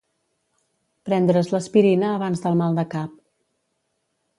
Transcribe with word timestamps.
Prendre's 1.11 1.53
l'aspirina 1.57 2.09
abans 2.15 2.45
del 2.47 2.61
mal 2.65 2.81
de 2.83 2.91
cap. 2.97 3.19